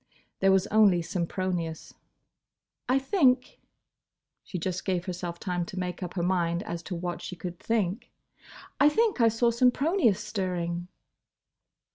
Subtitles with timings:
[0.39, 1.93] There was only Sempronius.
[2.89, 3.59] "I think—"
[4.43, 7.59] she just gave herself time to make up her mind as to what she could
[7.59, 10.87] think—"I think I saw Sempronius stirring!"